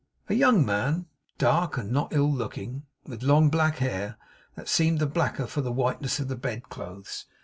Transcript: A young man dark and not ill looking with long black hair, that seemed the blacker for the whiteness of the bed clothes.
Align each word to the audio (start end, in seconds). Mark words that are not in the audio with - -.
A 0.29 0.33
young 0.33 0.65
man 0.65 1.05
dark 1.37 1.77
and 1.77 1.91
not 1.91 2.11
ill 2.11 2.33
looking 2.33 2.87
with 3.05 3.21
long 3.21 3.49
black 3.51 3.77
hair, 3.77 4.17
that 4.55 4.67
seemed 4.67 4.97
the 4.97 5.05
blacker 5.05 5.45
for 5.45 5.61
the 5.61 5.71
whiteness 5.71 6.19
of 6.19 6.27
the 6.27 6.35
bed 6.35 6.69
clothes. 6.69 7.27